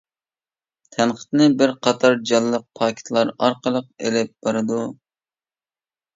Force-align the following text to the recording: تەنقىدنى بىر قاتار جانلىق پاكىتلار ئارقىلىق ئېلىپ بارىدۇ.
تەنقىدنى 0.95 1.47
بىر 1.59 1.73
قاتار 1.87 2.17
جانلىق 2.31 2.65
پاكىتلار 2.81 3.33
ئارقىلىق 3.49 3.87
ئېلىپ 4.09 4.35
بارىدۇ. 4.49 4.83